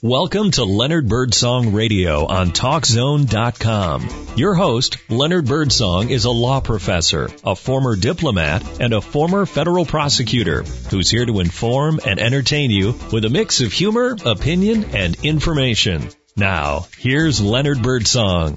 [0.00, 4.08] Welcome to Leonard Birdsong Radio on TalkZone.com.
[4.36, 9.84] Your host, Leonard Birdsong, is a law professor, a former diplomat, and a former federal
[9.84, 15.16] prosecutor who's here to inform and entertain you with a mix of humor, opinion, and
[15.24, 16.08] information.
[16.36, 18.56] Now, here's Leonard Birdsong.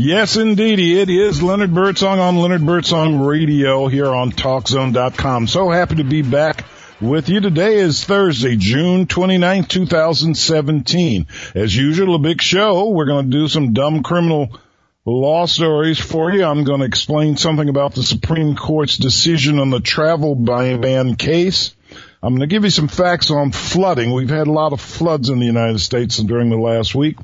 [0.00, 1.00] Yes, indeedy.
[1.00, 5.48] It is Leonard Birdsong on Leonard Birdsong Radio here on TalkZone.com.
[5.48, 6.64] So happy to be back
[7.00, 7.40] with you.
[7.40, 11.26] Today is Thursday, June 29, 2017.
[11.56, 12.90] As usual, a big show.
[12.90, 14.56] We're going to do some dumb criminal
[15.04, 16.44] law stories for you.
[16.44, 21.74] I'm going to explain something about the Supreme Court's decision on the travel ban case.
[22.22, 24.12] I'm going to give you some facts on flooding.
[24.12, 27.16] We've had a lot of floods in the United States during the last week.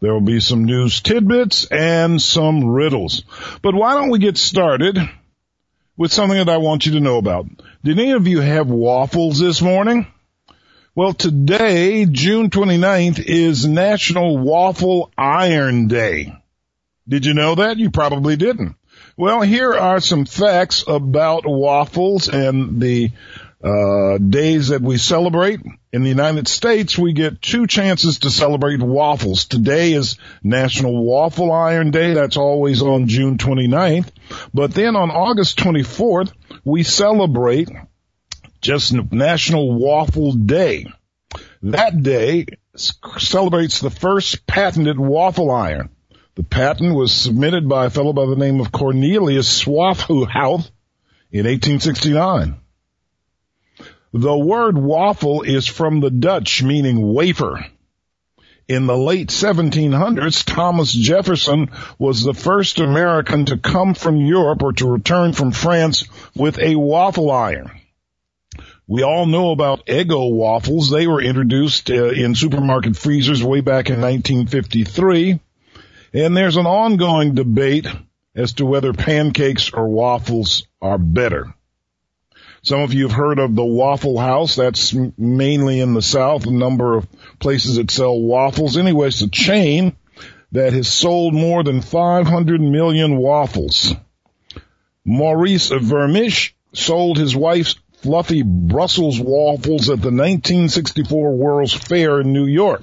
[0.00, 3.22] There will be some news tidbits and some riddles.
[3.62, 4.98] But why don't we get started
[5.96, 7.46] with something that I want you to know about?
[7.82, 10.06] Did any of you have waffles this morning?
[10.94, 16.32] Well, today, June 29th, is National Waffle Iron Day.
[17.08, 17.78] Did you know that?
[17.78, 18.76] You probably didn't.
[19.16, 23.10] Well, here are some facts about waffles and the
[23.64, 25.60] uh, days that we celebrate.
[25.92, 29.46] In the United States, we get two chances to celebrate waffles.
[29.46, 32.12] Today is National Waffle Iron Day.
[32.12, 34.10] That's always on June 29th.
[34.52, 36.32] But then on August 24th,
[36.64, 37.70] we celebrate
[38.60, 40.86] just National Waffle Day.
[41.62, 45.88] That day celebrates the first patented waffle iron.
[46.34, 50.68] The patent was submitted by a fellow by the name of Cornelius Swarthout
[51.30, 52.60] in 1869.
[54.16, 57.66] The word waffle is from the Dutch meaning wafer.
[58.68, 64.72] In the late 1700s, Thomas Jefferson was the first American to come from Europe or
[64.74, 66.04] to return from France
[66.36, 67.72] with a waffle iron.
[68.86, 70.90] We all know about Eggo waffles.
[70.90, 75.40] They were introduced uh, in supermarket freezers way back in 1953.
[76.12, 77.88] And there's an ongoing debate
[78.36, 81.52] as to whether pancakes or waffles are better.
[82.64, 84.56] Some of you have heard of the Waffle House.
[84.56, 87.06] That's mainly in the South, a number of
[87.38, 88.78] places that sell waffles.
[88.78, 89.94] Anyway, it's a chain
[90.52, 93.94] that has sold more than 500 million waffles.
[95.04, 102.46] Maurice Vermersch sold his wife's fluffy Brussels waffles at the 1964 World's Fair in New
[102.46, 102.82] York.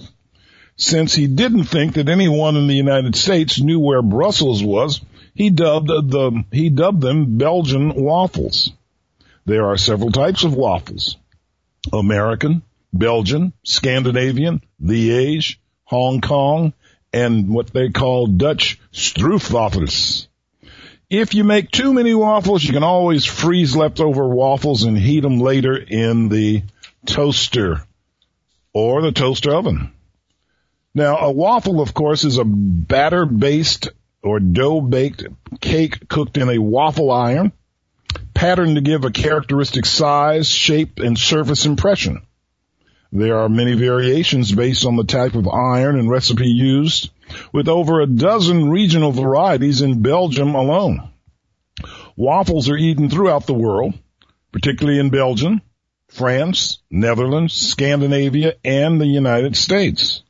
[0.75, 5.01] Since he didn't think that anyone in the United States knew where Brussels was,
[5.33, 8.71] he dubbed uh, the, he dubbed them Belgian waffles.
[9.45, 11.17] There are several types of waffles.
[11.91, 12.61] American,
[12.93, 16.73] Belgian, Scandinavian, Liège, Hong Kong,
[17.13, 20.27] and what they call Dutch stroopwafels.
[21.09, 25.39] If you make too many waffles, you can always freeze leftover waffles and heat them
[25.39, 26.63] later in the
[27.05, 27.83] toaster
[28.73, 29.91] or the toaster oven.
[30.93, 33.89] Now, a waffle, of course, is a batter based
[34.23, 35.25] or dough baked
[35.59, 37.51] cake cooked in a waffle iron
[38.41, 42.23] pattern to give a characteristic size, shape, and surface impression.
[43.11, 47.11] There are many variations based on the type of iron and recipe used,
[47.53, 51.11] with over a dozen regional varieties in Belgium alone.
[52.15, 53.93] Waffles are eaten throughout the world,
[54.51, 55.61] particularly in Belgium,
[56.07, 60.23] France, Netherlands, Scandinavia, and the United States.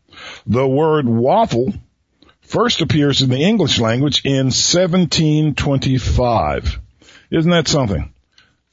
[0.46, 1.74] The word waffle
[2.42, 6.82] first appears in the English language in 1725.
[7.32, 8.14] Isn't that something?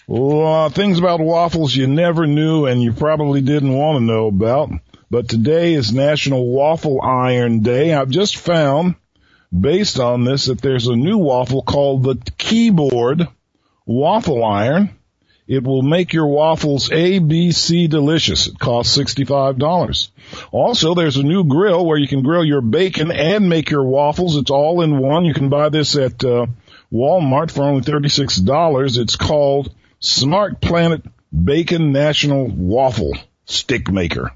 [0.08, 4.70] Well, things about waffles you never knew and you probably didn't want to know about.
[5.10, 7.94] But today is National Waffle Iron Day.
[7.94, 8.96] I've just found,
[9.58, 13.28] based on this, that there's a new waffle called the Keyboard
[13.86, 14.90] Waffle Iron.
[15.46, 18.48] It will make your waffles ABC delicious.
[18.48, 20.08] It costs $65.
[20.50, 24.36] Also, there's a new grill where you can grill your bacon and make your waffles.
[24.36, 25.25] It's all in one.
[25.25, 26.46] You can buy this at uh,
[26.93, 28.99] Walmart for only $36.
[28.99, 31.02] It's called Smart Planet
[31.32, 33.14] Bacon National Waffle
[33.44, 34.32] Stick Maker.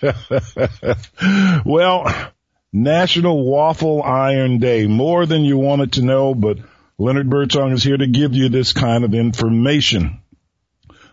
[1.64, 2.32] well,
[2.72, 4.86] National Waffle Iron Day.
[4.86, 6.58] More than you wanted to know, but
[6.98, 10.20] Leonard Birdsong is here to give you this kind of information.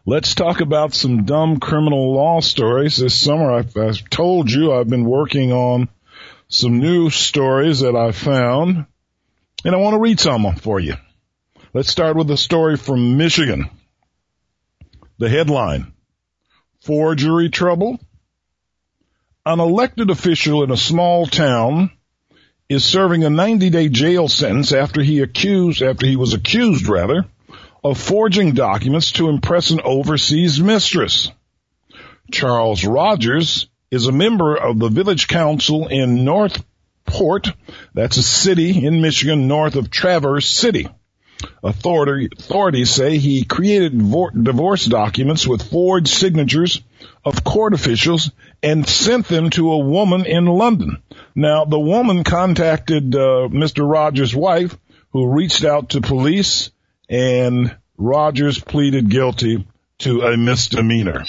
[0.05, 2.97] Let's talk about some dumb criminal law stories.
[2.97, 5.87] This summer, I've, I've told you I've been working on
[6.49, 8.85] some new stories that I found
[9.63, 10.95] and I want to read some for you.
[11.73, 13.69] Let's start with a story from Michigan.
[15.17, 15.93] The headline,
[16.81, 17.99] forgery trouble.
[19.45, 21.91] An elected official in a small town
[22.69, 27.25] is serving a 90 day jail sentence after he accused, after he was accused rather,
[27.83, 31.31] of forging documents to impress an overseas mistress.
[32.31, 36.23] Charles Rogers is a member of the village council in
[37.13, 37.53] Northport.
[37.93, 40.87] That's a city in Michigan north of Traverse City.
[41.61, 46.81] Authority, authorities say he created divorce documents with forged signatures
[47.25, 48.31] of court officials
[48.61, 51.03] and sent them to a woman in London.
[51.35, 53.89] Now, the woman contacted uh, Mr.
[53.89, 54.77] Rogers' wife,
[55.11, 56.71] who reached out to police,
[57.09, 59.67] and Rogers pleaded guilty
[59.99, 61.25] to a misdemeanor.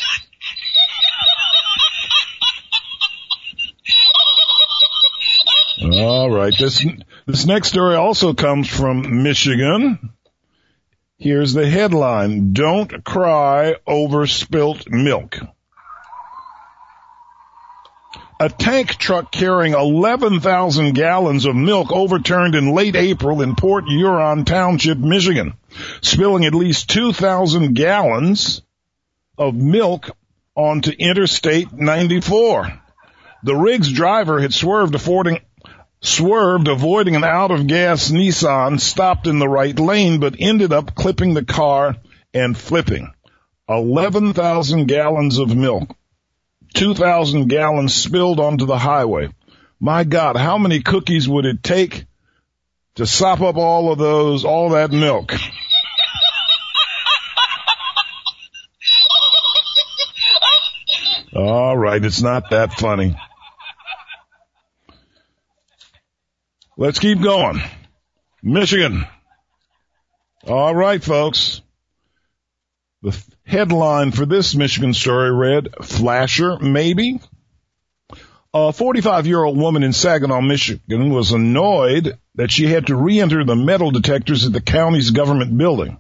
[5.83, 6.55] All right.
[6.57, 6.87] This
[7.27, 10.11] this next story also comes from Michigan.
[11.19, 15.39] Here's the headline: Don't cry over spilt milk.
[18.41, 24.45] A tank truck carrying 11,000 gallons of milk overturned in late April in Port Huron
[24.45, 25.55] Township, Michigan,
[26.03, 28.61] spilling at least 2,000 gallons
[29.39, 30.11] of milk
[30.57, 32.81] onto Interstate 94.
[33.45, 35.41] The rig's driver had swerved affording,
[36.05, 40.95] swerved avoiding an out of gas Nissan, stopped in the right lane, but ended up
[40.95, 41.97] clipping the car
[42.33, 43.13] and flipping.
[43.69, 45.97] 11,000 gallons of milk.
[46.75, 49.31] 2,000 gallons spilled onto the highway.
[49.81, 52.05] My God, how many cookies would it take
[52.97, 55.33] to sop up all of those, all that milk?
[61.37, 63.17] All right, it's not that funny.
[66.77, 67.61] Let's keep going.
[68.43, 69.05] Michigan.
[70.47, 71.63] All right, folks.
[73.03, 73.17] The
[73.47, 77.21] headline for this Michigan story read, Flasher, maybe?
[78.53, 83.45] A 45 year old woman in Saginaw, Michigan was annoyed that she had to re-enter
[83.45, 85.99] the metal detectors at the county's government building.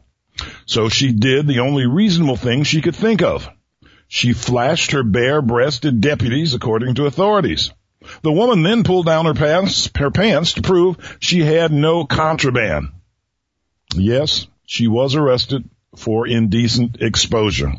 [0.67, 3.49] So she did the only reasonable thing she could think of.
[4.09, 7.71] She flashed her bare-breasted deputies according to authorities.
[8.23, 12.89] The woman then pulled down her pants, her pants to prove she had no contraband.
[13.95, 17.73] Yes, she was arrested for indecent exposure.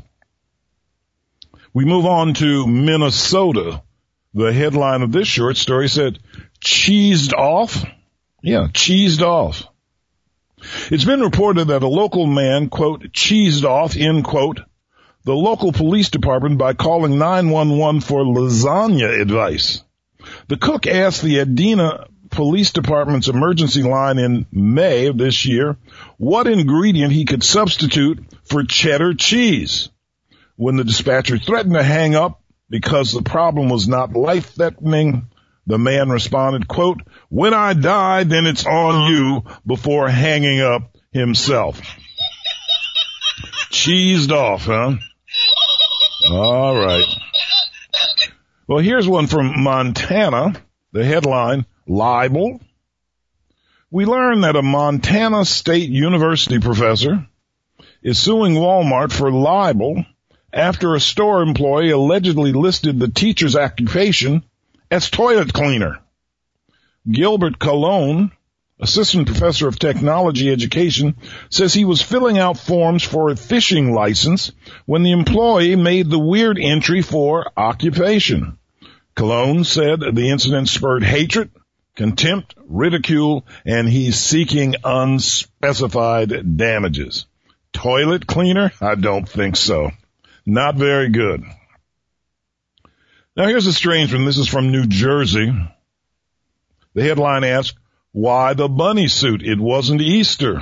[1.73, 3.81] We move on to Minnesota.
[4.33, 6.19] The headline of this short story said,
[6.59, 7.85] cheesed off?
[8.41, 9.65] Yeah, cheesed off.
[10.89, 14.61] It's been reported that a local man, quote, cheesed off, end quote,
[15.25, 19.83] the local police department by calling 911 for lasagna advice.
[20.47, 25.77] The cook asked the Edina Police Department's emergency line in May of this year
[26.17, 29.89] what ingredient he could substitute for cheddar cheese.
[30.57, 35.29] When the dispatcher threatened to hang up because the problem was not life-threatening,
[35.67, 41.81] the man responded, quote, when I die, then it's on you before hanging up himself.
[43.71, 44.93] Cheesed off, huh?
[46.31, 47.05] All right.
[48.67, 50.53] Well, here's one from Montana.
[50.91, 52.61] The headline, libel.
[53.91, 57.27] We learn that a Montana State University professor
[58.01, 60.03] is suing Walmart for libel
[60.51, 64.43] after a store employee allegedly listed the teacher's occupation
[64.89, 65.99] as toilet cleaner.
[67.09, 68.31] Gilbert Colon,
[68.79, 71.15] assistant professor of technology education,
[71.49, 74.51] says he was filling out forms for a fishing license
[74.85, 78.57] when the employee made the weird entry for occupation.
[79.15, 81.49] Cologne said the incident spurred hatred,
[81.95, 87.25] contempt, ridicule, and he's seeking unspecified damages.
[87.71, 88.71] Toilet cleaner?
[88.81, 89.91] I don't think so.
[90.45, 91.43] Not very good.
[93.37, 94.25] Now here's a strange one.
[94.25, 95.53] This is from New Jersey.
[96.93, 97.77] The headline asks,
[98.15, 99.43] why the bunny suit?
[99.43, 100.61] It wasn't Easter.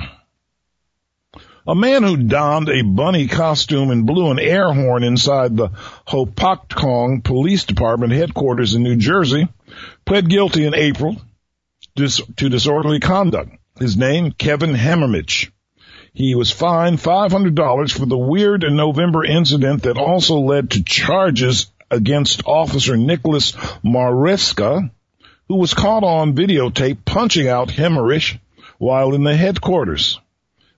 [1.68, 5.68] A man who donned a bunny costume and blew an air horn inside the
[6.08, 9.46] Hopatcong Police Department headquarters in New Jersey
[10.04, 11.16] pled guilty in April
[11.94, 13.56] to disorderly conduct.
[13.78, 15.52] His name, Kevin Hemmerich.
[16.12, 22.42] He was fined $500 for the weird November incident that also led to charges against
[22.46, 23.52] Officer Nicholas
[23.84, 24.90] Maresca
[25.48, 28.38] who was caught on videotape punching out Hemmerich
[28.78, 30.20] while in the headquarters.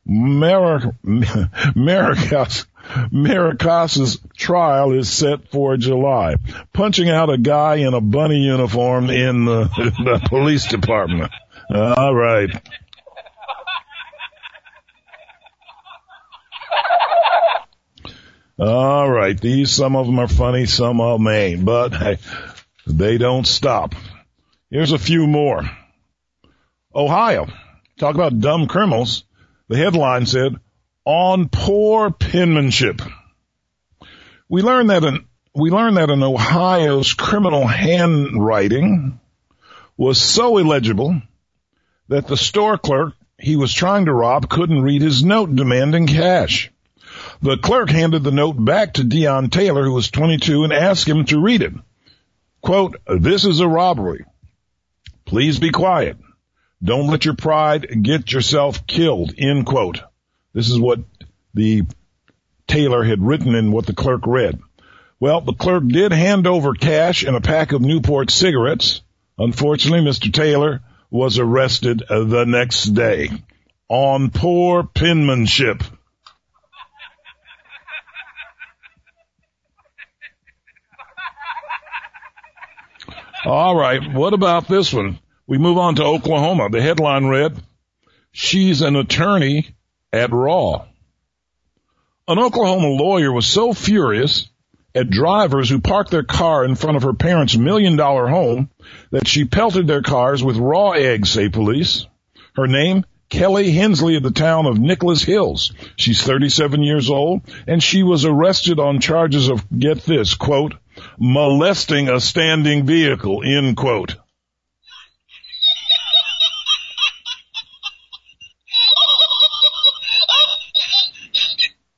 [0.09, 0.87] Maresca's
[4.37, 6.37] trial is set for July.
[6.73, 9.65] Punching out a guy in a bunny uniform in the,
[10.05, 11.33] the police department.
[11.75, 12.51] All right.
[18.59, 19.39] All right.
[19.39, 22.19] These, some of them are funny, some of them ain't, but hey,
[22.87, 23.95] they don't stop.
[24.71, 25.63] Here's a few more.
[26.95, 27.47] Ohio.
[27.99, 29.25] Talk about dumb criminals.
[29.69, 30.57] The headline said,
[31.05, 33.01] on poor penmanship.
[34.49, 39.19] We learned that an we learned that in Ohio's criminal handwriting
[39.97, 41.23] was so illegible
[42.09, 46.71] that the store clerk he was trying to rob couldn't read his note demanding cash.
[47.41, 51.25] The clerk handed the note back to Dion Taylor, who was 22, and asked him
[51.27, 51.73] to read it.
[52.61, 54.25] Quote, this is a robbery.
[55.27, 56.17] Please be quiet.
[56.83, 60.01] Don't let your pride get yourself killed, end quote.
[60.55, 61.01] This is what
[61.53, 61.83] the
[62.67, 64.61] Taylor had written and what the clerk read.
[65.19, 69.03] Well, the clerk did hand over cash and a pack of Newport cigarettes.
[69.39, 70.33] Unfortunately, Mr.
[70.33, 73.31] Taylor was arrested the next day
[73.89, 75.83] on poor penmanship.
[83.47, 84.13] All right.
[84.13, 85.21] What about this one?
[85.47, 86.69] We move on to Oklahoma.
[86.69, 87.57] The headline read,
[88.33, 89.69] She's an attorney
[90.13, 90.87] at Raw.
[92.27, 94.49] An Oklahoma lawyer was so furious
[94.97, 98.69] at drivers who parked their car in front of her parents' million dollar home
[99.13, 102.05] that she pelted their cars with raw eggs, say police.
[102.57, 105.73] Her name, Kelly Hensley of the town of Nichols Hills.
[105.95, 110.75] She's 37 years old and she was arrested on charges of, get this, quote,
[111.19, 114.17] molesting a standing vehicle, end quote.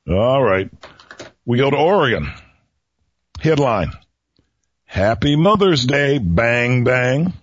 [0.09, 0.69] All right.
[1.45, 2.31] We go to Oregon.
[3.39, 3.91] Headline.
[4.85, 7.33] Happy Mother's Day, bang bang.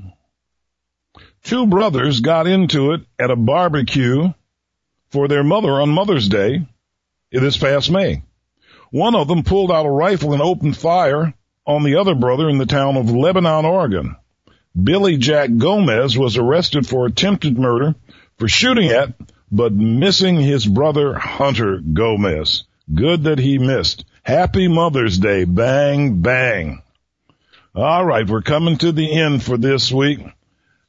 [1.44, 4.32] Two brothers got into it at a barbecue
[5.10, 6.66] for their mother on Mother's Day
[7.30, 8.22] this past May.
[8.90, 11.34] One of them pulled out a rifle and opened fire
[11.66, 14.16] on the other brother in the town of Lebanon, Oregon.
[14.80, 17.94] Billy Jack Gomez was arrested for attempted murder
[18.38, 19.14] for shooting at
[19.50, 22.64] but missing his brother Hunter Gomez.
[22.92, 24.04] Good that he missed.
[24.22, 25.44] Happy Mother's Day.
[25.44, 26.82] Bang, bang.
[27.74, 28.28] All right.
[28.28, 30.20] We're coming to the end for this week.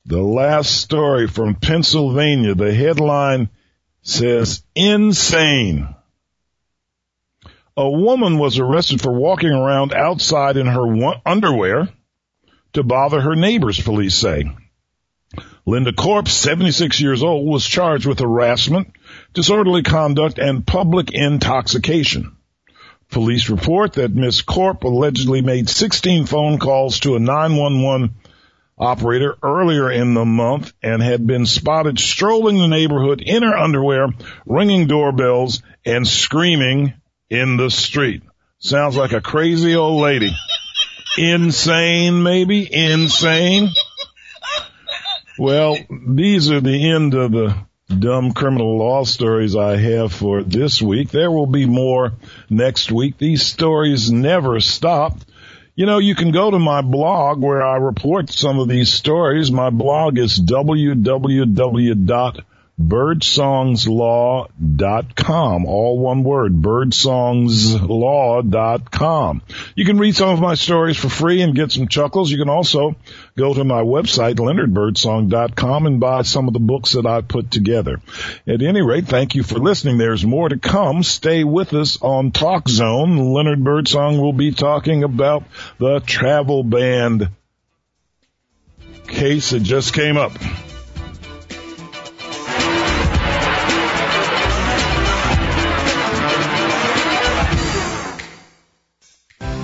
[0.05, 2.55] The last story from Pennsylvania.
[2.55, 3.49] The headline
[4.01, 5.93] says insane.
[7.77, 11.87] A woman was arrested for walking around outside in her underwear
[12.73, 14.49] to bother her neighbors, police say.
[15.63, 18.93] Linda Corp, 76 years old, was charged with harassment,
[19.33, 22.35] disorderly conduct, and public intoxication.
[23.11, 28.15] Police report that Miss Corp allegedly made 16 phone calls to a 911
[28.75, 34.07] operator earlier in the month and had been spotted strolling the neighborhood in her underwear,
[34.47, 36.93] ringing doorbells, and screaming
[37.29, 38.23] in the street.
[38.59, 40.31] Sounds like a crazy old lady.
[41.17, 42.67] Insane, maybe?
[42.71, 43.69] Insane?
[45.39, 47.55] Well, these are the end of the
[47.87, 51.09] dumb criminal law stories I have for this week.
[51.09, 52.13] There will be more
[52.49, 53.17] next week.
[53.17, 55.17] These stories never stop.
[55.75, 59.51] You know, you can go to my blog where I report some of these stories.
[59.51, 61.95] My blog is www
[62.79, 65.65] birdsongslaw.com.
[65.65, 69.41] All one word, birdsongslaw.com.
[69.75, 72.29] You can read some of my stories for free and get some chuckles.
[72.29, 72.95] You can also
[73.35, 77.99] go to my website, leonardbirdsong.com and buy some of the books that I put together.
[78.45, 79.97] At any rate, thank you for listening.
[79.97, 81.01] There's more to come.
[81.01, 83.33] Stay with us on Talk Zone.
[83.33, 85.45] Leonard Birdsong will be talking about
[85.79, 87.29] the travel band
[89.07, 90.33] case that just came up.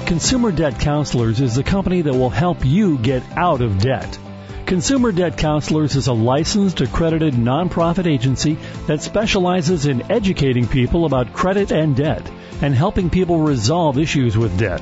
[0.06, 4.20] Consumer Debt Counselors is the company that will help you get out of debt.
[4.66, 11.32] Consumer Debt Counselors is a licensed, accredited nonprofit agency that specializes in educating people about
[11.32, 12.30] credit and debt
[12.62, 14.82] and helping people resolve issues with debt,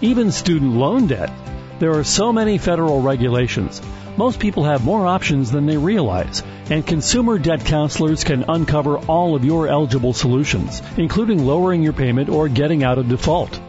[0.00, 1.30] even student loan debt.
[1.78, 3.82] There are so many federal regulations.
[4.16, 9.36] Most people have more options than they realize, and consumer debt counselors can uncover all
[9.36, 13.60] of your eligible solutions, including lowering your payment or getting out of default.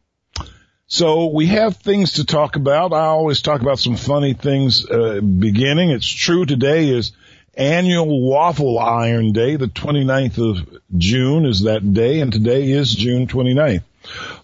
[0.87, 2.93] So we have things to talk about.
[2.93, 5.91] I always talk about some funny things, uh, beginning.
[5.91, 7.11] It's true today is
[7.57, 9.57] annual waffle iron day.
[9.57, 13.83] The 29th of June is that day and today is June 29th.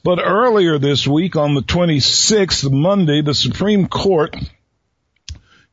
[0.02, 4.34] But earlier this week on the 26th, Monday, the Supreme Court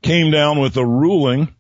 [0.08, 1.54] came down with a ruling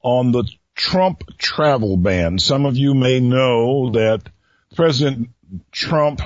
[0.00, 0.44] on the
[0.76, 2.38] Trump travel ban.
[2.38, 4.22] Some of you may know that
[4.76, 5.30] President
[5.72, 6.20] Trump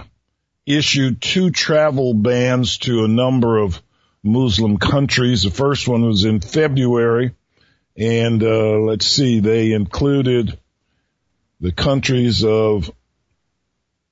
[0.67, 3.81] issued two travel bans to a number of
[4.23, 5.45] Muslim countries.
[5.45, 7.35] The first one was in February,
[7.97, 10.59] and uh, let's see, they included
[11.61, 12.91] the countries of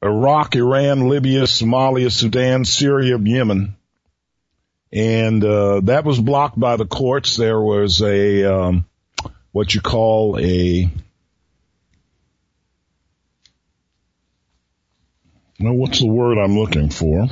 [0.02, 3.76] Iraq, Iran, Libya, Somalia, Sudan, Syria, Yemen
[4.92, 7.36] and uh, that was blocked by the courts.
[7.36, 8.84] There was a um,
[9.52, 10.90] what you call a
[15.60, 17.26] well, what's the word I'm looking for?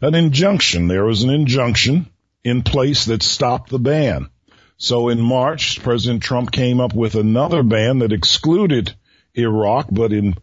[0.00, 0.88] An injunction.
[0.88, 2.06] There was an injunction
[2.44, 4.30] in place that stopped the ban.
[4.76, 8.94] So in March, President Trump came up with another ban that excluded
[9.34, 10.36] Iraq, but in,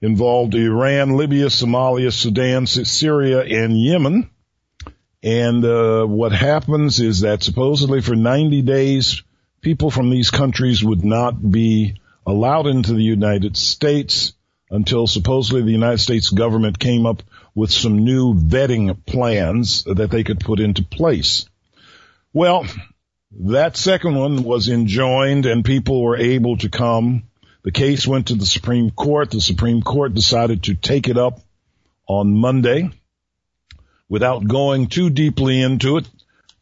[0.00, 4.30] involved Iran, Libya, Somalia, Sudan, Syria, and Yemen.
[5.24, 9.22] And uh, what happens is that supposedly for 90 days,
[9.62, 14.34] people from these countries would not be allowed into the United States
[14.70, 17.22] until supposedly the United States government came up
[17.54, 21.48] with some new vetting plans that they could put into place.
[22.34, 22.66] Well,
[23.46, 27.22] that second one was enjoined and people were able to come.
[27.62, 29.30] The case went to the Supreme Court.
[29.30, 31.40] The Supreme Court decided to take it up
[32.06, 32.90] on Monday
[34.08, 36.08] without going too deeply into it,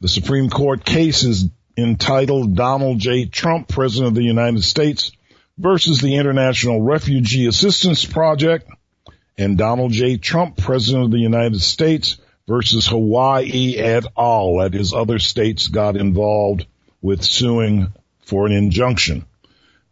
[0.01, 3.27] the Supreme Court case is entitled Donald J.
[3.27, 5.13] Trump, President of the United States
[5.59, 8.71] versus the International Refugee Assistance Project
[9.39, 10.17] and Donald J.
[10.17, 14.59] Trump, President of the United States versus Hawaii et al.
[14.59, 16.67] That is, other states got involved
[17.01, 17.93] with suing
[18.25, 19.25] for an injunction.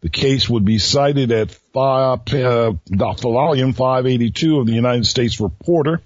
[0.01, 6.01] The case would be cited at uh, volume 582 of the United States Reporter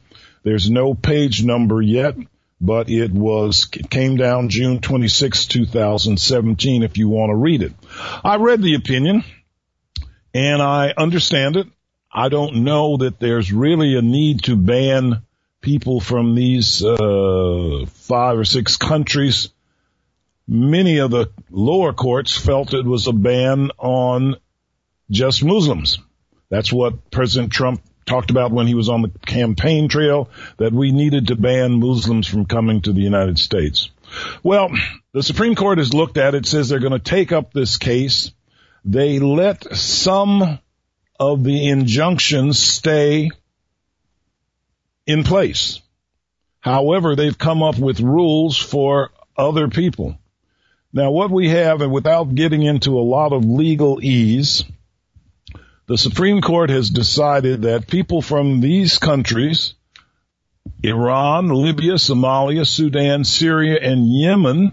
[0.46, 2.16] there's no page number yet,
[2.62, 7.74] but it was, it came down June 26, 2017 if you want to read it.
[8.24, 9.24] I read the opinion
[10.36, 11.66] and I understand it.
[12.12, 15.24] I don't know that there's really a need to ban
[15.62, 19.50] people from these uh, five or six countries.
[20.48, 24.36] Many of the lower courts felt it was a ban on
[25.10, 25.98] just Muslims.
[26.50, 30.92] That's what President Trump talked about when he was on the campaign trail that we
[30.92, 33.90] needed to ban Muslims from coming to the United States.
[34.44, 34.70] Well,
[35.12, 38.32] the Supreme Court has looked at it, says they're going to take up this case.
[38.84, 40.60] They let some
[41.20, 43.32] of the injunctions stay
[45.08, 45.82] in place.
[46.60, 50.18] However, they've come up with rules for other people.
[50.94, 54.64] Now what we have, and without getting into a lot of legalese,
[55.88, 59.76] the Supreme Court has decided that people from these countries,
[60.82, 64.72] Iran, Libya, Somalia, Sudan, Syria, and Yemen,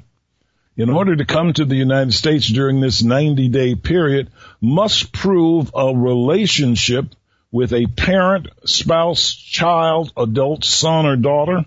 [0.75, 5.70] in order to come to the United States during this 90 day period must prove
[5.75, 7.14] a relationship
[7.51, 11.66] with a parent, spouse, child, adult, son or daughter,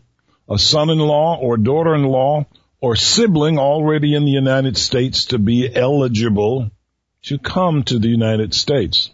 [0.50, 2.46] a son-in-law or daughter-in-law,
[2.82, 6.72] or sibling already in the United States to be eligible
[7.22, 9.12] to come to the United States.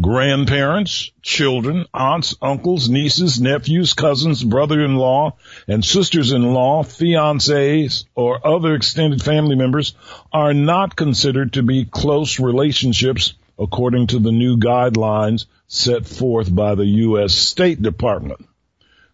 [0.00, 5.36] Grandparents, children, aunts, uncles, nieces, nephews, cousins, brother-in-law,
[5.68, 9.94] and sisters-in-law, fiancés, or other extended family members
[10.32, 16.74] are not considered to be close relationships according to the new guidelines set forth by
[16.74, 17.34] the U.S.
[17.34, 18.44] State Department.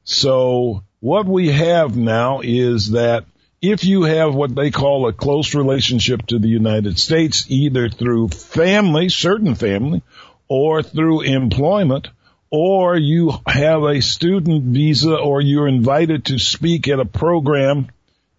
[0.04, 3.24] So what we have now is that
[3.62, 8.28] if you have what they call a close relationship to the United States, either through
[8.28, 10.02] family, certain family,
[10.50, 12.08] or through employment,
[12.50, 17.86] or you have a student visa or you're invited to speak at a program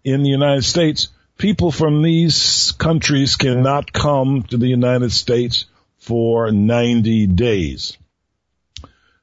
[0.04, 5.64] in the United States, people from these countries cannot come to the United States
[6.00, 7.96] for 90 days.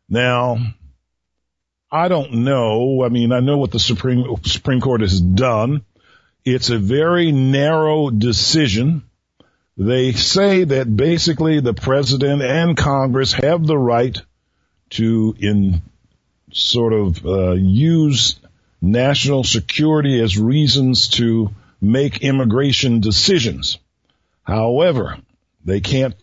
[0.09, 0.57] Now,
[1.91, 3.03] I don't know.
[3.03, 5.85] I mean, I know what the Supreme, Supreme Court has done.
[6.43, 9.03] It's a very narrow decision.
[9.79, 14.21] They say that basically the president and Congress have the right
[14.89, 15.81] to in
[16.51, 18.35] sort of uh, use
[18.81, 23.79] national security as reasons to make immigration decisions.
[24.43, 25.17] However,
[25.63, 26.15] they can't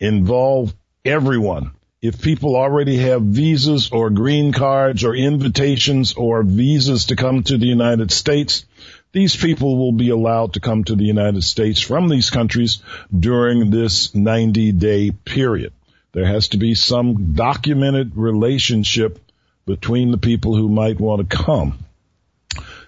[0.00, 1.72] involve everyone.
[2.00, 7.58] If people already have visas or green cards or invitations or visas to come to
[7.58, 8.64] the United States,
[9.12, 12.82] these people will be allowed to come to the United States from these countries
[13.16, 15.72] during this 90 day period.
[16.12, 19.18] There has to be some documented relationship
[19.66, 21.78] between the people who might want to come.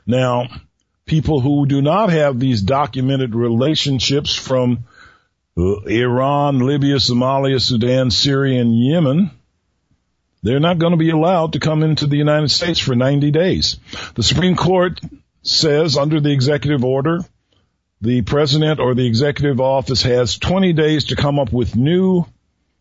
[0.07, 0.49] Now,
[1.07, 4.85] people who do not have these documented relationships from
[5.57, 9.31] uh, Iran, Libya, Somalia, Sudan, Syria, and Yemen,
[10.43, 13.79] they're not going to be allowed to come into the United States for 90 days.
[14.15, 15.01] The Supreme Court
[15.43, 17.21] says under the executive order,
[18.01, 22.25] the president or the executive office has 20 days to come up with new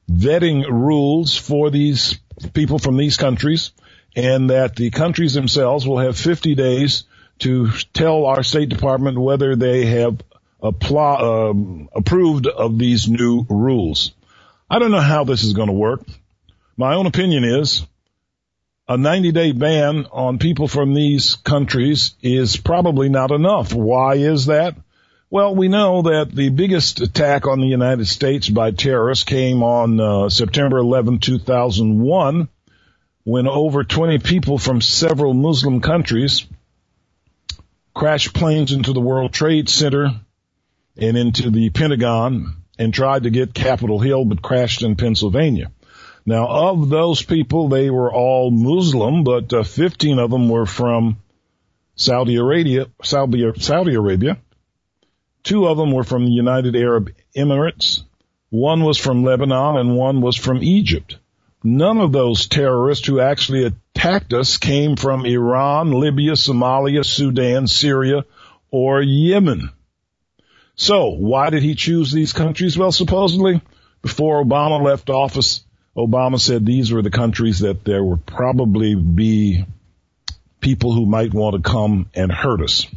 [0.09, 2.19] vetting rules for these
[2.53, 3.71] people from these countries
[4.15, 7.03] and that the countries themselves will have 50 days
[7.39, 10.21] to tell our State Department whether they have
[10.61, 14.11] apply, um, approved of these new rules.
[14.69, 16.01] I don't know how this is going to work.
[16.75, 17.85] My own opinion is
[18.89, 23.71] a 90 day ban on people from these countries is probably not enough.
[23.71, 24.75] Why is that?
[25.29, 29.99] Well, we know that the biggest attack on the United States by terrorists came on
[29.99, 32.49] uh, September 11, 2001,
[33.25, 36.47] when over 20 people from several Muslim countries
[37.93, 40.19] crashed planes into the World Trade Center
[40.97, 45.71] and into the Pentagon and tried to get Capitol Hill but crashed in Pennsylvania.
[46.29, 51.17] Now, of those people, they were all Muslim, but uh, 15 of them were from
[51.95, 54.37] Saudi Arabia, Saudi, Saudi Arabia.
[55.41, 58.03] Two of them were from the United Arab Emirates.
[58.51, 61.17] One was from Lebanon and one was from Egypt.
[61.63, 68.23] None of those terrorists who actually attacked us came from Iran, Libya, Somalia, Sudan, Syria,
[68.69, 69.71] or Yemen.
[70.75, 72.77] So why did he choose these countries?
[72.77, 73.61] Well, supposedly
[74.03, 75.63] before Obama left office,
[75.99, 79.65] Obama said these were the countries that there would probably be
[80.61, 82.87] people who might want to come and hurt us.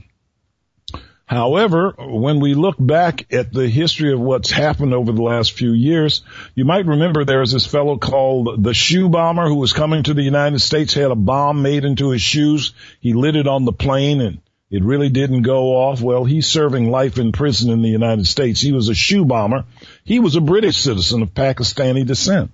[1.26, 5.72] However, when we look back at the history of what's happened over the last few
[5.72, 6.22] years,
[6.54, 10.14] you might remember there was this fellow called the shoe bomber who was coming to
[10.14, 12.72] the United States, had a bomb made into his shoes.
[13.00, 16.00] He lit it on the plane and it really didn't go off.
[16.00, 18.60] Well, he's serving life in prison in the United States.
[18.60, 19.64] He was a shoe bomber.
[20.04, 22.52] He was a British citizen of Pakistani descent.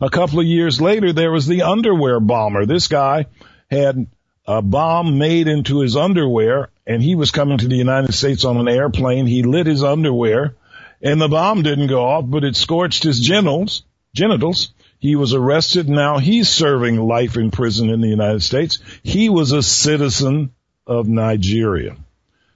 [0.00, 2.66] A couple of years later, there was the underwear bomber.
[2.66, 3.26] This guy
[3.70, 4.06] had
[4.46, 8.58] a bomb made into his underwear and he was coming to the United States on
[8.58, 9.26] an airplane.
[9.26, 10.54] He lit his underwear
[11.02, 14.72] and the bomb didn't go off, but it scorched his genitals, genitals.
[14.98, 15.88] He was arrested.
[15.88, 18.78] Now he's serving life in prison in the United States.
[19.02, 20.52] He was a citizen
[20.86, 21.96] of Nigeria.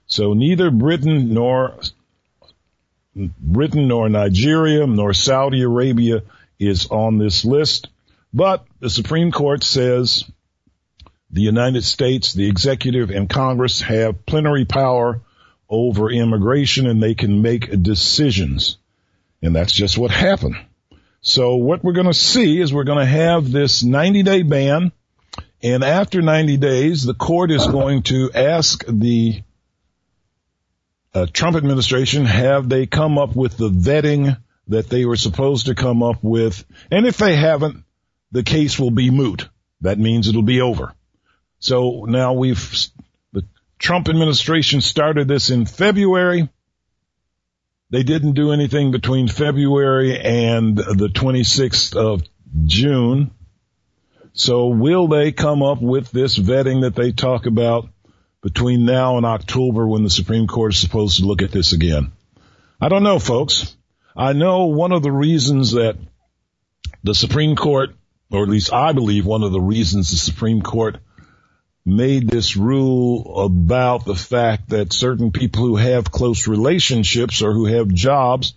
[0.07, 1.79] So neither Britain nor
[3.15, 6.21] Britain nor Nigeria nor Saudi Arabia
[6.59, 7.87] is on this list.
[8.33, 10.29] But the Supreme Court says
[11.31, 15.21] the United States, the executive and Congress have plenary power
[15.69, 18.77] over immigration and they can make decisions.
[19.41, 20.57] And that's just what happened.
[21.21, 24.91] So what we're going to see is we're going to have this 90 day ban.
[25.61, 29.43] And after 90 days, the court is going to ask the
[31.13, 34.37] uh, Trump administration, have they come up with the vetting
[34.69, 36.63] that they were supposed to come up with?
[36.89, 37.83] And if they haven't,
[38.31, 39.49] the case will be moot.
[39.81, 40.93] That means it'll be over.
[41.59, 42.77] So now we've,
[43.33, 43.45] the
[43.77, 46.49] Trump administration started this in February.
[47.89, 52.21] They didn't do anything between February and the 26th of
[52.65, 53.31] June.
[54.33, 57.89] So will they come up with this vetting that they talk about
[58.41, 62.11] between now and October when the Supreme Court is supposed to look at this again?
[62.79, 63.75] I don't know, folks.
[64.19, 65.95] I know one of the reasons that
[67.05, 67.91] the Supreme Court,
[68.29, 70.97] or at least I believe one of the reasons the Supreme Court
[71.85, 77.67] made this rule about the fact that certain people who have close relationships or who
[77.67, 78.55] have jobs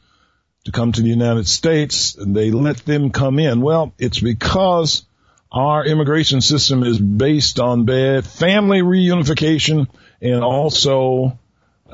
[0.64, 3.60] to come to the United States, they let them come in.
[3.60, 5.04] Well, it's because
[5.52, 9.86] our immigration system is based on bad family reunification
[10.20, 11.38] and also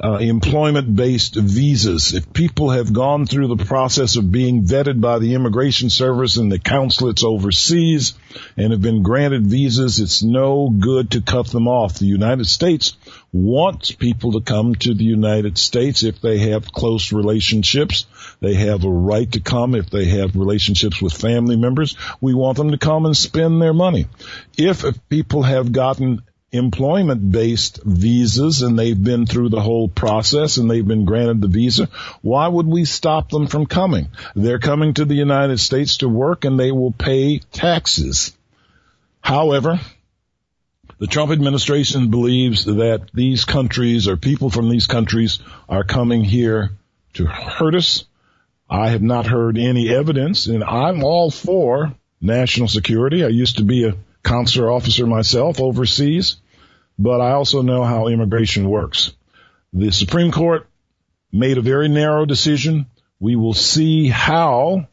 [0.02, 2.14] uh, employment-based visas.
[2.14, 6.50] If people have gone through the process of being vetted by the immigration service and
[6.50, 8.14] the consulates overseas
[8.56, 11.98] and have been granted visas, it's no good to cut them off.
[11.98, 12.96] The United States
[13.32, 18.06] wants people to come to the United States if they have close relationships.
[18.40, 21.96] They have a right to come if they have relationships with family members.
[22.20, 24.06] We want them to come and spend their money.
[24.56, 30.70] If people have gotten employment based visas and they've been through the whole process and
[30.70, 31.88] they've been granted the visa,
[32.22, 34.08] why would we stop them from coming?
[34.34, 38.34] They're coming to the United States to work and they will pay taxes.
[39.20, 39.78] However,
[40.98, 46.70] the Trump administration believes that these countries or people from these countries are coming here
[47.14, 48.04] to hurt us.
[48.70, 53.22] I have not heard any evidence and I'm all for national security.
[53.22, 53.94] I used to be a
[54.28, 56.36] consular officer myself overseas,
[56.98, 59.12] but I also know how immigration works.
[59.72, 60.68] The Supreme Court
[61.32, 62.86] made a very narrow decision.
[63.18, 64.86] We will see how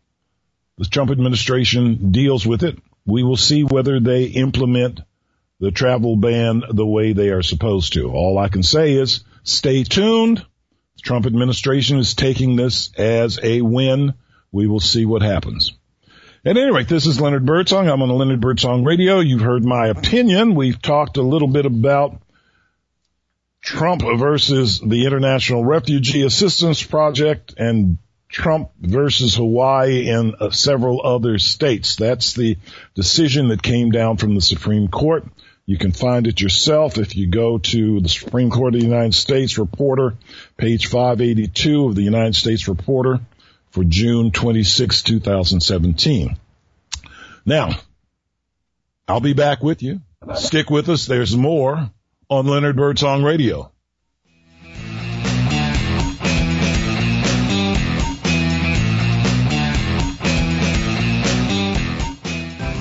[0.77, 2.79] the Trump administration deals with it.
[3.05, 5.01] We will see whether they implement
[5.59, 8.11] the travel ban the way they are supposed to.
[8.11, 10.37] All I can say is stay tuned.
[10.37, 14.13] The Trump administration is taking this as a win.
[14.51, 15.73] We will see what happens.
[16.47, 17.89] At any rate, this is Leonard Birdsong.
[17.89, 19.19] I'm on the Leonard Birdsong Radio.
[19.19, 20.53] You've heard my opinion.
[20.53, 22.21] We've talked a little bit about
[23.63, 27.97] Trump versus the International Refugee Assistance Project and
[28.29, 31.95] Trump versus Hawaii and uh, several other states.
[31.95, 32.59] That's the
[32.93, 35.25] decision that came down from the Supreme Court.
[35.65, 39.15] You can find it yourself if you go to the Supreme Court of the United
[39.15, 40.13] States Reporter,
[40.57, 43.19] page 582 of the United States Reporter
[43.75, 46.37] for June 26, 2017.
[47.45, 47.71] Now,
[49.05, 49.99] I'll be back with you.
[50.35, 51.07] Stick with us.
[51.07, 51.91] There's more
[52.29, 53.73] on Leonard Birdsong Radio.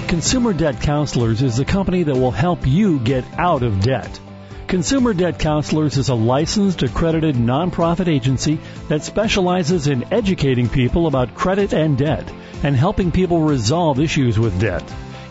[0.07, 4.21] Consumer Debt Counselors is the company that will help you get out of debt.
[4.67, 11.35] Consumer Debt Counselors is a licensed, accredited nonprofit agency that specializes in educating people about
[11.35, 14.83] credit and debt and helping people resolve issues with debt,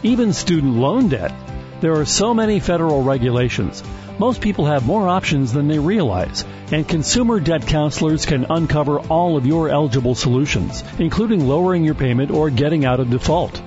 [0.03, 1.33] even student loan debt.
[1.81, 3.83] There are so many federal regulations.
[4.19, 9.35] Most people have more options than they realize, and consumer debt counselors can uncover all
[9.35, 13.61] of your eligible solutions, including lowering your payment or getting out of default.